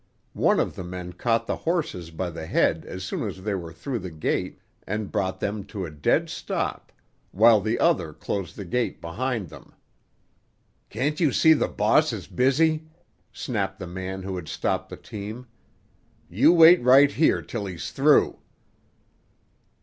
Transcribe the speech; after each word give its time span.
One 0.33 0.59
of 0.59 0.75
the 0.75 0.83
men 0.83 1.13
caught 1.13 1.45
the 1.45 1.57
horses 1.57 2.09
by 2.09 2.31
the 2.31 2.47
head 2.47 2.85
as 2.87 3.03
soon 3.03 3.21
as 3.27 3.43
they 3.43 3.53
were 3.53 3.71
through 3.71 3.99
the 3.99 4.09
gate, 4.09 4.59
and 4.87 5.11
brought 5.11 5.39
them 5.39 5.63
to 5.65 5.85
a 5.85 5.91
dead 5.91 6.27
stop, 6.27 6.91
while 7.29 7.61
the 7.61 7.77
other 7.77 8.11
closed 8.11 8.55
the 8.55 8.65
gate 8.65 8.99
behind 8.99 9.49
them. 9.49 9.73
"Can't 10.89 11.19
you 11.19 11.31
see 11.31 11.53
the 11.53 11.67
boss 11.67 12.11
is 12.13 12.25
busy?" 12.25 12.87
snapped 13.31 13.77
the 13.77 13.85
man 13.85 14.23
who 14.23 14.37
had 14.37 14.47
stopped 14.47 14.89
the 14.89 14.97
team. 14.97 15.45
"You 16.31 16.51
wait 16.51 16.81
right 16.81 17.11
here 17.11 17.43
till 17.43 17.67
he's 17.67 17.91
through." 17.91 18.39